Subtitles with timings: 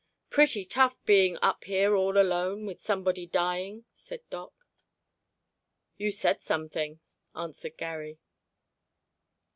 [0.31, 4.65] "Pretty tough, being up here all alone with somebody dying," said Doc.
[5.95, 6.99] "You said something,"
[7.35, 8.17] answered Garry.